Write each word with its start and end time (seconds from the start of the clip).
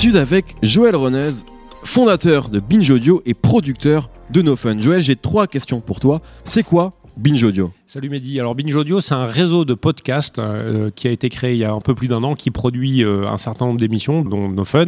suis 0.00 0.16
avec 0.16 0.56
Joël 0.62 0.96
Renez, 0.96 1.32
fondateur 1.74 2.48
de 2.48 2.58
Binge 2.58 2.90
Audio 2.90 3.20
et 3.26 3.34
producteur 3.34 4.08
de 4.30 4.40
No 4.40 4.56
Fun. 4.56 4.80
Joël, 4.80 5.02
j'ai 5.02 5.14
trois 5.14 5.46
questions 5.46 5.82
pour 5.82 6.00
toi. 6.00 6.22
C'est 6.42 6.62
quoi 6.62 6.94
Binge 7.20 7.44
Audio 7.44 7.70
Salut 7.86 8.08
Mehdi. 8.08 8.40
Alors 8.40 8.54
Binge 8.54 8.74
Audio, 8.74 9.02
c'est 9.02 9.12
un 9.12 9.26
réseau 9.26 9.66
de 9.66 9.74
podcasts 9.74 10.38
euh, 10.38 10.90
qui 10.94 11.06
a 11.06 11.10
été 11.10 11.28
créé 11.28 11.52
il 11.52 11.58
y 11.58 11.64
a 11.64 11.72
un 11.72 11.80
peu 11.80 11.94
plus 11.94 12.08
d'un 12.08 12.22
an, 12.22 12.34
qui 12.34 12.50
produit 12.50 13.04
euh, 13.04 13.28
un 13.28 13.36
certain 13.36 13.66
nombre 13.66 13.78
d'émissions, 13.78 14.22
dont 14.22 14.48
nos 14.48 14.64
fun, 14.64 14.86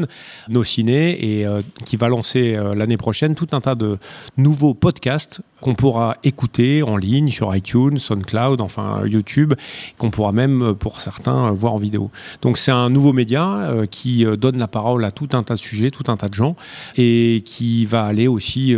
nos 0.49 0.65
ciné, 0.65 1.41
et 1.41 1.47
euh, 1.47 1.61
qui 1.85 1.97
va 1.97 2.09
lancer 2.09 2.59
l'année 2.75 2.97
prochaine 2.97 3.35
tout 3.35 3.49
un 3.53 3.61
tas 3.61 3.75
de 3.75 3.99
nouveaux 4.39 4.73
podcasts 4.73 5.43
qu'on 5.61 5.75
pourra 5.75 6.17
écouter 6.25 6.83
en 6.83 6.97
ligne 6.97 7.29
sur 7.29 7.55
iTunes, 7.55 7.99
SoundCloud, 7.99 8.63
enfin 8.63 9.05
YouTube, 9.05 9.53
qu'on 9.99 10.11
pourra 10.11 10.33
même 10.33 10.75
pour 10.79 11.03
certains 11.03 11.51
voir 11.51 11.75
en 11.75 11.79
vidéo. 11.79 12.11
Donc 12.41 12.57
c'est 12.57 12.73
un 12.73 12.89
nouveau 12.89 13.13
média 13.13 13.73
qui 13.91 14.25
donne 14.39 14.57
la 14.57 14.69
parole 14.69 15.05
à 15.05 15.11
tout 15.11 15.29
un 15.33 15.43
tas 15.43 15.55
de 15.55 15.61
sujets, 15.61 15.91
tout 15.91 16.11
un 16.11 16.17
tas 16.17 16.29
de 16.29 16.35
gens, 16.35 16.57
et 16.97 17.43
qui 17.45 17.85
va 17.85 18.05
aller 18.05 18.27
aussi 18.27 18.75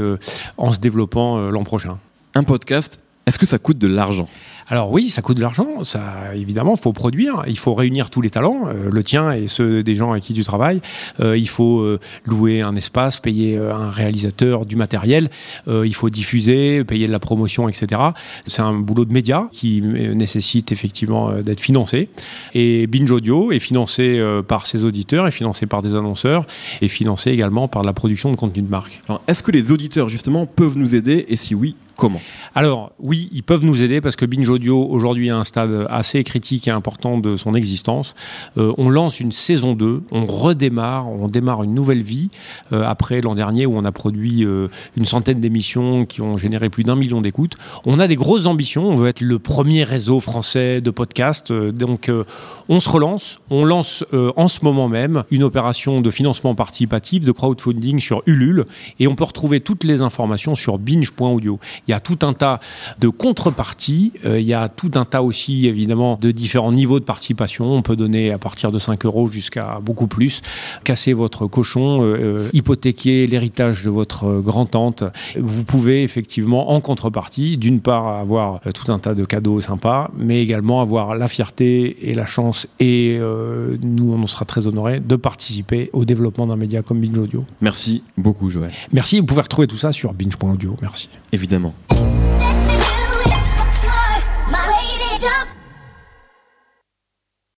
en 0.57 0.73
se 0.73 0.81
développant 0.81 1.51
l'an 1.51 1.62
prochain. 1.62 1.98
Un 2.34 2.43
podcast 2.43 3.04
est-ce 3.27 3.38
que 3.38 3.46
ça 3.46 3.59
coûte 3.59 3.78
de 3.78 3.87
l'argent? 3.87 4.28
Alors 4.69 4.91
oui, 4.91 5.10
ça 5.10 5.20
coûte 5.20 5.37
de 5.37 5.42
l'argent. 5.42 5.83
Ça, 5.83 6.34
évidemment, 6.34 6.77
faut 6.77 6.92
produire. 6.92 7.42
Il 7.47 7.59
faut 7.59 7.74
réunir 7.74 8.10
tous 8.10 8.23
les 8.23 8.30
talents, 8.30 8.62
euh, 8.66 8.91
le 8.91 9.02
tien 9.02 9.33
et 9.33 9.48
ceux 9.48 9.83
des 9.83 9.95
gens 9.95 10.12
avec 10.12 10.24
qui 10.24 10.33
tu 10.33 10.42
travailles. 10.42 10.80
Euh, 11.20 11.37
il 11.37 11.48
faut 11.48 11.80
euh, 11.80 12.00
louer 12.24 12.62
un 12.62 12.74
espace, 12.74 13.20
payer 13.20 13.59
un 13.59 13.91
réalisateur, 13.91 14.64
du 14.64 14.77
matériel. 14.77 15.30
il 15.66 15.95
faut 15.95 16.10
diffuser, 16.10 16.84
payer 16.84 17.06
de 17.06 17.12
la 17.12 17.19
promotion, 17.19 17.69
etc. 17.69 18.00
C'est 18.47 18.62
un 18.62 18.74
boulot 18.74 19.05
de 19.05 19.12
média 19.12 19.48
qui 19.52 19.80
nécessite 19.83 20.72
effectivement 20.72 21.33
d'être 21.42 21.61
financé. 21.61 22.09
Et 22.55 22.86
Binge 22.86 23.11
Audio 23.11 23.53
est 23.53 23.59
financé 23.59 24.22
par 24.47 24.66
ses 24.66 24.84
auditeurs, 24.84 25.27
est 25.27 25.33
financé 25.33 25.66
par 25.66 25.83
des 25.83 25.94
annonceurs, 25.94 26.47
et 26.81 26.88
financé 26.88 27.31
également 27.31 27.69
par 27.69 27.83
la 27.83 27.92
production 27.92 28.31
de 28.31 28.36
contenu 28.36 28.62
de 28.62 28.70
marque. 28.70 29.03
Alors, 29.09 29.22
est-ce 29.27 29.42
que 29.42 29.50
les 29.50 29.72
auditeurs 29.72 30.09
justement 30.09 30.47
peuvent 30.47 30.78
nous 30.78 30.94
aider? 30.94 31.27
Et 31.28 31.36
si 31.36 31.55
oui, 31.55 31.77
comment 31.97 32.20
Alors 32.55 32.92
oui, 32.98 33.28
ils 33.33 33.42
peuvent 33.42 33.64
nous 33.64 33.83
aider 33.83 34.00
parce 34.00 34.17
que 34.17 34.25
Binge 34.27 34.48
Audio 34.48 34.87
aujourd'hui 34.89 35.31
à 35.31 35.37
un 35.37 35.45
stade 35.45 35.87
assez 35.91 36.23
critique 36.25 36.69
et 36.69 36.70
important 36.70 37.19
de 37.19 37.37
son 37.37 37.55
existence. 37.55 38.14
Euh, 38.59 38.73
on 38.78 38.91
lance 38.91 39.20
une 39.20 39.33
saison 39.33 39.75
2, 39.75 40.03
on 40.11 40.27
redémarre, 40.27 41.09
on 41.09 41.28
démarre 41.28 41.62
une 41.62 41.75
nouvelle 41.75 42.03
vie 42.03 42.31
euh, 42.72 42.84
après 42.84 43.20
l'an 43.20 43.34
dernier 43.34 43.67
où 43.67 43.77
on 43.77 43.84
a 43.84 43.92
produit 43.92 44.45
euh, 44.45 44.69
une 44.97 45.05
centaine 45.05 45.41
d'émissions 45.41 46.06
qui 46.06 46.22
ont 46.22 46.37
généré 46.37 46.70
plus 46.70 46.84
d'un 46.84 46.97
million 46.97 47.20
d'écoutes. 47.20 47.56
On 47.84 47.98
a 47.98 48.06
des 48.06 48.17
grosses 48.17 48.47
ambitions, 48.47 48.89
on 48.89 48.95
veut 48.95 49.09
être 49.09 49.20
le 49.20 49.39
premier 49.39 49.84
réseau 49.84 50.20
français 50.20 50.81
de 50.81 50.91
podcasts. 50.91 51.53
donc 51.53 52.11
on 52.69 52.81
se 52.81 52.89
relance, 52.89 53.41
on 53.50 53.65
lance 53.65 54.05
en 54.37 54.48
ce 54.48 54.65
moment 54.65 54.89
même 54.89 55.25
une 55.31 55.42
opération 55.42 56.00
de 56.00 56.11
financement 56.11 56.55
participatif, 56.55 57.25
de 57.25 57.33
crowdfunding 57.33 58.00
sur 58.00 58.22
Ulule 58.27 58.67
et 58.98 59.06
on 59.06 59.15
peut 59.15 59.25
retrouver 59.25 59.61
toutes 59.61 59.84
les 59.84 60.03
informations 60.03 60.55
sur 60.55 60.78
binge.audio. 60.78 61.59
Il 61.89 61.91
y 61.91 61.95
a 61.95 62.01
tout 62.01 62.19
un 62.23 62.33
tas 62.33 62.61
de 62.99 63.09
contreparties 63.09 64.13
il 64.25 64.41
y 64.41 64.55
a 64.55 64.69
tout 64.69 64.91
un 64.95 65.05
tas 65.05 65.23
aussi, 65.23 65.67
évidemment, 65.67 66.19
de 66.21 66.31
différents 66.31 66.73
niveaux 66.73 67.01
de 67.01 67.05
participation. 67.05 67.73
On 67.73 67.83
peut 67.83 67.97
donner 67.97 68.33
à 68.33 68.39
partir 68.39 68.73
de 68.73 68.79
5 68.79 69.05
euros 69.05 69.27
jusqu'à 69.27 69.79
beaucoup 69.83 70.07
plus. 70.07 70.43
Casser 70.85 71.12
votre 71.12 71.47
cochon, 71.47 72.03
euh, 72.03 72.17
euh, 72.17 72.49
hypothéquer 72.53 73.27
l'héritage 73.27 73.83
de 73.83 73.91
votre 73.91 74.41
grand-tante. 74.41 75.05
Vous 75.37 75.65
pouvez 75.65 76.03
effectivement, 76.03 76.73
en 76.73 76.81
contrepartie, 76.81 77.57
d'une 77.57 77.81
part 77.81 78.07
avoir 78.07 78.61
euh, 78.67 78.73
tout 78.73 78.93
un 78.93 78.99
tas 78.99 79.15
de 79.15 79.25
cadeaux 79.25 79.61
sympas, 79.61 80.11
mais 80.17 80.43
également 80.43 80.81
avoir 80.81 81.15
la 81.15 81.29
fierté 81.29 82.11
et 82.11 82.15
la 82.15 82.27
chance, 82.27 82.67
et 82.81 83.19
nous, 83.83 84.12
on 84.12 84.23
en 84.23 84.27
sera 84.27 84.44
très 84.44 84.67
honorés, 84.67 85.00
de 85.00 85.17
participer 85.17 85.91
au 85.93 86.05
développement 86.05 86.47
d'un 86.47 86.56
média 86.56 86.83
comme 86.83 87.00
Binge 87.00 87.19
Audio. 87.19 87.44
Merci 87.61 88.03
beaucoup, 88.17 88.50
Joël. 88.50 88.73
Merci. 88.93 89.21
Vous 89.21 89.27
pouvez 89.27 89.43
retrouver 89.43 89.67
tout 89.67 89.77
ça 89.77 89.93
sur 89.93 90.12
binge.audio. 90.12 90.77
Merci. 90.83 91.09
Évidemment. 91.33 91.74
Thank 91.77 92.19
you. 92.19 92.24